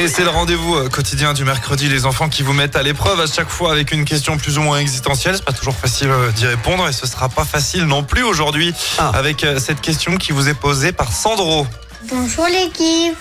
Et 0.00 0.08
c'est 0.08 0.24
le 0.24 0.30
rendez-vous 0.30 0.76
euh, 0.76 0.88
quotidien 0.88 1.34
du 1.34 1.44
mercredi, 1.44 1.86
les 1.90 2.06
enfants 2.06 2.30
qui 2.30 2.42
vous 2.42 2.54
mettent 2.54 2.74
à 2.74 2.82
l'épreuve 2.82 3.20
à 3.20 3.26
chaque 3.26 3.50
fois 3.50 3.70
avec 3.70 3.92
une 3.92 4.06
question 4.06 4.38
plus 4.38 4.56
ou 4.56 4.62
moins 4.62 4.78
existentielle. 4.78 5.36
C'est 5.36 5.44
pas 5.44 5.52
toujours 5.52 5.76
facile 5.76 6.08
euh, 6.08 6.30
d'y 6.32 6.46
répondre 6.46 6.88
et 6.88 6.92
ce 6.94 7.06
sera 7.06 7.28
pas 7.28 7.44
facile 7.44 7.84
non 7.84 8.02
plus 8.02 8.22
aujourd'hui 8.22 8.72
Ah. 8.96 9.10
avec 9.12 9.44
euh, 9.44 9.58
cette 9.58 9.82
question 9.82 10.16
qui 10.16 10.32
vous 10.32 10.48
est 10.48 10.54
posée 10.54 10.92
par 10.92 11.12
Sandro. 11.12 11.66
Bonjour 12.08 12.46
l'équipe, 12.46 13.14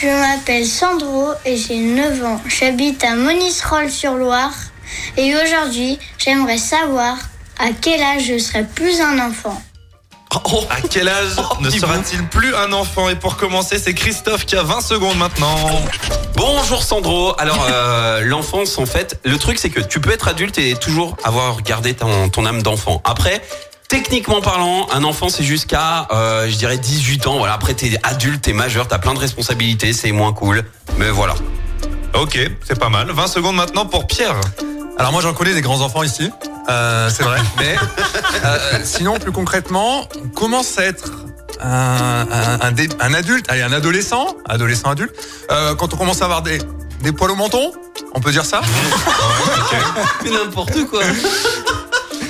je 0.00 0.06
m'appelle 0.06 0.64
Sandro 0.64 1.32
et 1.44 1.58
j'ai 1.58 1.76
9 1.76 2.24
ans. 2.24 2.40
J'habite 2.48 3.04
à 3.04 3.16
Monisrol-sur-Loire 3.16 4.54
et 5.18 5.34
aujourd'hui 5.36 5.98
j'aimerais 6.16 6.56
savoir 6.56 7.18
à 7.58 7.66
quel 7.78 8.00
âge 8.00 8.28
je 8.28 8.38
serai 8.38 8.64
plus 8.64 8.98
un 9.02 9.18
enfant. 9.18 9.62
Oh, 10.44 10.64
À 10.70 10.80
quel 10.80 11.08
âge 11.08 11.36
ne 11.60 11.68
dis 11.68 11.78
sera-t-il 11.78 12.26
plus 12.28 12.54
un 12.54 12.72
enfant 12.72 13.08
Et 13.08 13.14
pour 13.14 13.36
commencer, 13.36 13.78
c'est 13.78 13.94
Christophe 13.94 14.44
qui 14.46 14.56
a 14.56 14.62
20 14.62 14.80
secondes 14.80 15.16
maintenant. 15.16 15.56
Bonjour 16.36 16.82
Sandro. 16.82 17.34
Alors 17.38 17.66
euh, 17.70 18.20
l'enfance 18.24 18.78
en 18.78 18.86
fait, 18.86 19.20
le 19.24 19.38
truc 19.38 19.58
c'est 19.58 19.70
que 19.70 19.80
tu 19.80 20.00
peux 20.00 20.10
être 20.10 20.28
adulte 20.28 20.58
et 20.58 20.74
toujours 20.74 21.16
avoir 21.24 21.62
gardé 21.62 21.94
ton, 21.94 22.28
ton 22.28 22.46
âme 22.46 22.62
d'enfant. 22.62 23.00
Après, 23.04 23.42
techniquement 23.88 24.40
parlant, 24.40 24.88
un 24.92 25.04
enfant 25.04 25.28
c'est 25.28 25.44
jusqu'à 25.44 26.08
euh, 26.10 26.48
je 26.48 26.56
dirais 26.56 26.78
18 26.78 27.26
ans. 27.26 27.38
Voilà, 27.38 27.54
après 27.54 27.74
t'es 27.74 27.96
adulte, 28.02 28.42
t'es 28.42 28.52
majeur, 28.52 28.88
t'as 28.88 28.98
plein 28.98 29.14
de 29.14 29.20
responsabilités, 29.20 29.92
c'est 29.92 30.12
moins 30.12 30.32
cool. 30.32 30.64
Mais 30.98 31.10
voilà. 31.10 31.34
Ok, 32.14 32.38
c'est 32.64 32.78
pas 32.78 32.88
mal. 32.88 33.10
20 33.10 33.26
secondes 33.28 33.56
maintenant 33.56 33.86
pour 33.86 34.06
Pierre. 34.06 34.40
Alors 34.98 35.12
moi 35.12 35.20
j'en 35.20 35.32
connais 35.32 35.54
des 35.54 35.62
grands 35.62 35.80
enfants 35.80 36.02
ici, 36.02 36.30
euh, 36.68 37.10
c'est 37.10 37.22
vrai. 37.22 37.40
Mais 37.58 37.76
euh, 38.44 38.78
sinon 38.84 39.18
plus 39.18 39.32
concrètement, 39.32 40.08
on 40.22 40.28
commence 40.28 40.78
à 40.78 40.84
être 40.84 41.10
un, 41.60 42.26
un, 42.30 42.60
un 42.60 42.72
dé- 42.72 42.88
un 43.00 43.14
adulte, 43.14 43.46
allez 43.48 43.62
un 43.62 43.72
adolescent, 43.72 44.36
adolescent 44.46 44.90
adulte. 44.90 45.14
Euh, 45.50 45.74
quand 45.74 45.92
on 45.94 45.96
commence 45.96 46.20
à 46.22 46.24
avoir 46.26 46.42
des 46.42 46.58
des 47.00 47.12
poils 47.12 47.30
au 47.30 47.36
menton, 47.36 47.70
on 48.14 48.20
peut 48.20 48.30
dire 48.32 48.44
ça? 48.46 48.62
Mais 50.24 50.30
n'importe 50.44 50.84
quoi. 50.88 51.02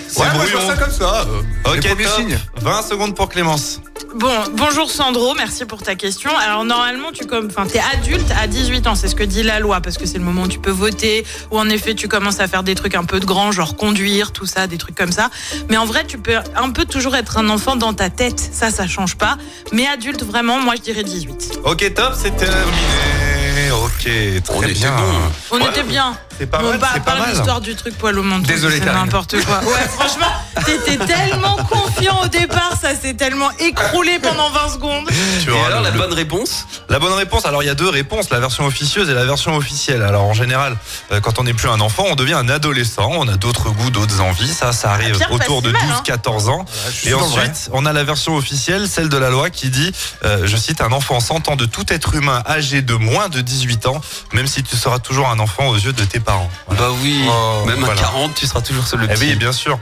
C'est 0.08 0.20
Ouais, 0.20 0.26
moi 0.34 0.44
je 0.46 0.52
brouillon. 0.52 0.66
vois 0.66 0.76
ça 0.76 0.82
comme 0.82 0.92
ça. 0.92 1.24
euh, 1.28 1.70
Ok, 1.72 1.82
les 1.84 1.88
premiers 1.90 2.04
top. 2.04 2.14
signes. 2.16 2.38
20 2.56 2.82
secondes 2.82 3.14
pour 3.14 3.28
Clémence. 3.28 3.80
Bon, 4.14 4.44
bonjour 4.52 4.92
Sandro, 4.92 5.34
merci 5.34 5.64
pour 5.64 5.82
ta 5.82 5.96
question. 5.96 6.30
Alors 6.38 6.64
normalement, 6.64 7.10
tu 7.12 7.26
comme, 7.26 7.46
enfin, 7.46 7.66
t'es 7.66 7.80
adulte 7.94 8.30
à 8.40 8.46
18 8.46 8.86
ans, 8.86 8.94
c'est 8.94 9.08
ce 9.08 9.16
que 9.16 9.24
dit 9.24 9.42
la 9.42 9.58
loi, 9.58 9.80
parce 9.80 9.98
que 9.98 10.06
c'est 10.06 10.18
le 10.18 10.24
moment 10.24 10.42
où 10.42 10.48
tu 10.48 10.60
peux 10.60 10.70
voter, 10.70 11.26
où 11.50 11.58
en 11.58 11.68
effet 11.68 11.94
tu 11.94 12.06
commences 12.06 12.38
à 12.38 12.46
faire 12.46 12.62
des 12.62 12.76
trucs 12.76 12.94
un 12.94 13.02
peu 13.04 13.18
de 13.18 13.24
grand, 13.24 13.50
genre 13.50 13.76
conduire, 13.76 14.30
tout 14.30 14.46
ça, 14.46 14.68
des 14.68 14.78
trucs 14.78 14.94
comme 14.94 15.10
ça. 15.10 15.30
Mais 15.68 15.76
en 15.76 15.84
vrai, 15.84 16.04
tu 16.06 16.18
peux 16.18 16.36
un 16.54 16.70
peu 16.70 16.84
toujours 16.84 17.16
être 17.16 17.38
un 17.38 17.48
enfant 17.48 17.74
dans 17.74 17.92
ta 17.92 18.08
tête, 18.08 18.38
ça, 18.38 18.70
ça 18.70 18.86
change 18.86 19.16
pas. 19.16 19.36
Mais 19.72 19.88
adulte, 19.88 20.22
vraiment, 20.22 20.60
moi 20.60 20.74
je 20.76 20.82
dirais 20.82 21.02
18. 21.02 21.60
Ok, 21.64 21.92
top, 21.94 22.14
c'est 22.16 22.36
terminé. 22.36 23.72
Ok, 23.72 24.04
très 24.44 24.54
On 24.54 24.62
était 24.62 24.74
bien. 24.74 24.96
bon. 24.96 25.58
On 25.58 25.70
était 25.70 25.82
bien. 25.82 26.16
C'est 26.38 26.46
pas 26.46 26.58
Bon, 26.58 26.70
mal, 26.70 26.78
bah, 26.78 26.88
c'est 26.94 27.04
pas 27.04 27.16
mal. 27.16 27.30
l'histoire 27.30 27.60
du 27.60 27.74
truc 27.74 27.96
poil 27.96 28.18
au 28.18 28.22
menton. 28.22 28.46
Désolé, 28.46 28.78
c'est 28.78 28.86
n'importe 28.86 29.36
quoi. 29.44 29.58
Ouais, 29.60 29.88
franchement, 29.88 30.26
t'étais 30.64 30.96
tellement 31.04 31.56
confiant 31.56 32.22
au 32.24 32.28
départ, 32.28 32.72
ça 32.80 32.94
s'est 32.94 33.14
tellement 33.14 33.50
écroulé 33.60 34.18
pendant 34.20 34.50
20 34.50 34.68
secondes. 34.74 35.08
Tu 35.42 35.48
Et 35.48 35.52
auras 35.52 35.66
alors 35.66 35.78
le- 35.80 35.84
la 35.86 35.90
le- 35.92 35.98
bonne 35.98 36.12
réponse 36.12 36.66
La 36.88 36.98
bonne 36.98 37.12
réponse, 37.12 37.46
alors 37.46 37.62
il 37.62 37.66
y 37.66 37.70
a 37.70 37.74
deux 37.74 37.88
réponses, 37.88 38.30
la 38.30 38.40
version 38.40 38.66
officieuse 38.66 39.08
et 39.10 39.14
la 39.14 39.24
version 39.24 39.56
officielle. 39.56 40.02
Alors 40.02 40.24
en 40.24 40.32
général, 40.34 40.76
euh, 41.12 41.20
quand 41.20 41.38
on 41.38 41.44
n'est 41.44 41.54
plus 41.54 41.68
un 41.68 41.80
enfant, 41.80 42.04
on 42.08 42.14
devient 42.16 42.34
un 42.34 42.48
adolescent, 42.48 43.10
on 43.12 43.28
a 43.28 43.36
d'autres 43.36 43.70
goûts, 43.70 43.90
d'autres 43.90 44.20
envies, 44.20 44.52
ça, 44.52 44.72
ça 44.72 44.90
arrive 44.92 45.16
Pierre, 45.16 45.28
pas 45.28 45.34
autour 45.34 45.62
de 45.62 45.70
mal, 45.70 45.82
hein. 45.88 46.02
12-14 46.04 46.48
ans. 46.50 46.64
Et 47.04 47.14
ensuite, 47.14 47.68
on 47.72 47.86
a 47.86 47.92
la 47.92 48.04
version 48.04 48.36
officielle, 48.36 48.88
celle 48.88 49.08
de 49.08 49.16
la 49.16 49.30
loi 49.30 49.50
qui 49.50 49.70
dit, 49.70 49.92
euh, 50.24 50.42
je 50.46 50.56
cite, 50.56 50.80
un 50.80 50.92
enfant 50.92 51.20
s'entend 51.20 51.56
de 51.56 51.64
tout 51.66 51.84
être 51.92 52.14
humain 52.14 52.42
âgé 52.48 52.82
de 52.82 52.94
moins 52.94 53.28
de 53.28 53.40
18 53.40 53.86
ans, 53.86 54.00
même 54.32 54.46
si 54.46 54.62
tu 54.62 54.76
seras 54.76 54.98
toujours 54.98 55.28
un 55.28 55.38
enfant 55.38 55.68
aux 55.68 55.76
yeux 55.76 55.92
de 55.92 56.04
tes 56.04 56.20
parents. 56.24 56.50
Voilà. 56.66 56.82
Bah 56.82 56.88
oui. 57.02 57.24
Oh, 57.28 57.64
Même 57.66 57.78
voilà. 57.80 57.94
à 58.00 58.04
40, 58.04 58.34
tu 58.34 58.46
seras 58.46 58.60
toujours 58.60 58.86
sur 58.86 58.96
le 58.96 59.04
Eh 59.08 59.14
petit. 59.14 59.24
oui, 59.26 59.36
bien 59.36 59.52
sûr. 59.52 59.78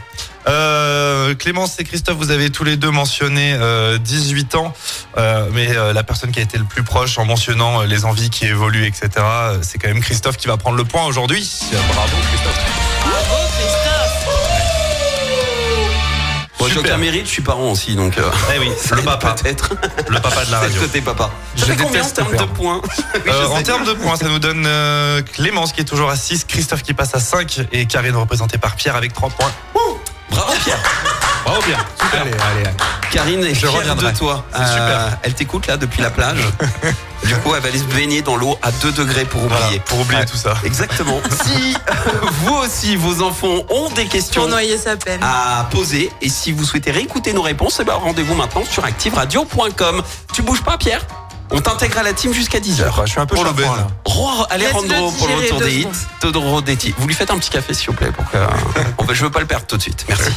Euh, 0.48 1.34
Clémence 1.36 1.78
et 1.78 1.84
Christophe, 1.84 2.16
vous 2.19 2.30
avez 2.32 2.50
tous 2.50 2.64
les 2.64 2.76
deux 2.76 2.91
mentionné 2.91 3.54
euh, 3.54 3.97
18 3.98 4.56
ans, 4.56 4.75
euh, 5.16 5.47
mais 5.52 5.69
euh, 5.76 5.92
la 5.92 6.02
personne 6.02 6.32
qui 6.32 6.41
a 6.41 6.42
été 6.42 6.58
le 6.58 6.64
plus 6.64 6.82
proche 6.82 7.16
en 7.19 7.25
mentionnant 7.25 7.82
euh, 7.82 7.86
les 7.86 8.04
envies 8.04 8.28
qui 8.28 8.47
évoluent, 8.47 8.86
etc., 8.86 9.08
euh, 9.19 9.58
c'est 9.62 9.78
quand 9.78 9.86
même 9.88 10.00
Christophe 10.02 10.36
qui 10.36 10.48
va 10.48 10.56
prendre 10.56 10.76
le 10.76 10.84
point 10.84 11.04
aujourd'hui. 11.04 11.48
Bravo 11.70 12.16
Christophe. 12.28 12.60
Bravo 13.04 13.41
Moi, 16.62 16.69
j'ai 16.69 16.77
Super. 16.77 16.93
aucun 16.93 16.99
mérite, 17.00 17.27
je 17.27 17.31
suis 17.33 17.43
parent 17.43 17.73
aussi, 17.73 17.97
donc 17.97 18.17
euh, 18.19 18.31
Eh 18.55 18.59
oui, 18.61 18.71
ça 18.78 18.95
le 18.95 19.03
papa, 19.03 19.34
peut-être. 19.34 19.71
le 20.09 20.21
papa 20.21 20.45
de 20.45 20.50
la 20.53 20.61
C'est 20.61 20.67
le 20.69 20.73
radio. 20.75 20.81
côté 20.83 21.00
papa. 21.00 21.25
Ça 21.25 21.31
Je 21.56 21.65
fait 21.65 21.73
combien 21.77 21.87
en 21.89 21.91
déteste 22.05 22.15
termes 22.15 22.31
de 22.31 22.37
perdre. 22.37 22.53
points 22.53 22.81
Euh, 23.27 23.47
en 23.49 23.62
termes 23.65 23.84
de 23.84 23.93
points, 23.95 24.15
ça 24.17 24.28
nous 24.28 24.39
donne 24.39 24.65
euh, 24.67 25.23
Clémence 25.23 25.73
qui 25.73 25.81
est 25.81 25.84
toujours 25.84 26.09
à 26.11 26.15
6, 26.17 26.45
Christophe 26.45 26.83
qui 26.83 26.95
passe 26.95 27.15
à 27.17 27.19
5 27.21 27.62
et 27.73 27.87
Karine 27.87 28.15
représentée 28.15 28.59
par 28.59 28.77
Pierre 28.77 28.95
avec 28.95 29.12
3 29.12 29.31
points. 29.31 29.50
Bravo 30.31 30.53
Pierre. 30.65 30.78
Bravo 31.44 31.60
Pierre. 31.62 31.84
Allez, 32.12 32.30
allez, 32.30 32.66
allez. 32.66 32.76
Karine 33.10 33.44
est 33.44 33.54
Je 33.54 33.60
fière 33.60 33.72
reviendrai. 33.72 34.12
de 34.12 34.16
toi. 34.19 34.44
Euh, 34.54 34.58
C'est 34.58 34.72
super. 34.72 35.19
Elle 35.22 35.34
t'écoute 35.34 35.66
là 35.66 35.76
depuis 35.76 36.00
la 36.03 36.10
plage. 36.10 36.38
du 37.25 37.34
coup, 37.36 37.54
elle 37.54 37.60
va 37.62 37.69
aller 37.69 37.78
se 37.78 37.84
baigner 37.84 38.22
dans 38.22 38.36
l'eau 38.36 38.58
à 38.62 38.70
2 38.70 38.92
degrés 38.92 39.25
pour 39.25 39.42
Voilà, 39.42 39.66
oublier. 39.66 39.81
pour 39.81 40.00
oublier 40.00 40.20
Ouais. 40.20 40.26
tout 40.26 40.36
ça. 40.36 40.54
Exactement. 40.64 41.20
si 41.44 41.75
euh, 41.75 41.92
vous 42.44 42.54
aussi, 42.54 42.97
vos 42.97 43.22
enfants 43.22 43.64
ont 43.70 43.91
des 43.91 44.06
questions 44.06 44.42
Pour 44.42 44.50
noyer 44.50 44.78
sa 44.78 44.97
peine. 44.97 45.20
à 45.22 45.66
poser 45.70 46.10
et 46.22 46.28
si 46.28 46.52
vous 46.52 46.64
souhaitez 46.64 46.91
réécouter 46.91 47.32
nos 47.32 47.42
réponses, 47.42 47.78
eh 47.81 47.84
ben, 47.84 47.94
rendez-vous 47.94 48.34
maintenant 48.34 48.64
sur 48.64 48.84
activeradio.com. 48.84 50.02
Tu 50.32 50.42
bouges 50.42 50.62
pas, 50.62 50.78
Pierre? 50.78 51.02
On 51.54 51.60
t'intègre 51.60 51.98
à 51.98 52.02
la 52.02 52.12
team 52.14 52.32
jusqu'à 52.32 52.58
10h. 52.60 52.84
Je 53.04 53.10
suis 53.10 53.20
un 53.20 53.26
peu 53.26 53.34
Pour 53.34 53.44
le 53.44 53.50
chafouin, 53.50 53.76
là. 53.76 53.86
Roi 54.06 54.46
Alejandro 54.50 54.82
Laisse-le 54.88 55.18
pour 55.18 55.28
le 55.28 55.34
retour 55.34 55.60
des 55.60 55.80
hits. 55.80 55.86
Todoro 56.20 56.60
Detti. 56.62 56.94
Vous 56.96 57.06
lui 57.06 57.14
faites 57.14 57.30
un 57.30 57.38
petit 57.38 57.50
café 57.50 57.74
s'il 57.74 57.88
vous 57.88 57.92
plaît 57.92 58.10
pour 58.10 58.28
que. 58.30 58.38
Va- 58.38 59.12
je 59.14 59.24
veux 59.24 59.30
pas 59.30 59.40
le 59.40 59.46
perdre 59.46 59.66
tout 59.66 59.76
de 59.76 59.82
suite. 59.82 60.06
Merci. 60.08 60.30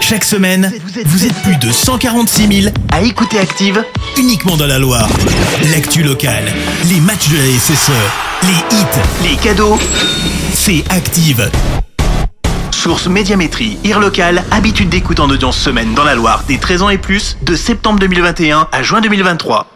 Chaque 0.00 0.24
semaine, 0.24 0.72
vous 1.06 1.24
êtes 1.26 1.34
plus 1.42 1.56
de 1.56 1.72
146 1.72 2.62
000 2.62 2.74
à 2.92 3.02
écouter 3.02 3.38
Active 3.40 3.84
uniquement 4.16 4.56
dans 4.56 4.66
la 4.66 4.78
Loire. 4.78 5.08
L'actu 5.72 6.02
locale, 6.04 6.44
les 6.86 7.00
matchs 7.00 7.28
de 7.30 7.36
la 7.38 7.58
SSE, 7.58 7.90
les 8.44 8.76
hits, 8.76 9.28
les 9.30 9.36
cadeaux, 9.36 9.78
c'est 10.54 10.84
Active. 10.90 11.50
Source 12.70 13.06
Médiamétrie, 13.06 13.78
IR 13.82 13.98
local, 13.98 14.44
habitude 14.50 14.90
d'écoute 14.90 15.18
en 15.18 15.28
audience 15.30 15.56
semaine 15.56 15.94
dans 15.94 16.04
la 16.04 16.14
Loire 16.14 16.44
des 16.46 16.58
13 16.58 16.82
ans 16.82 16.90
et 16.90 16.98
plus, 16.98 17.36
de 17.42 17.56
septembre 17.56 17.98
2021 17.98 18.68
à 18.70 18.82
juin 18.82 19.00
2023. 19.00 19.66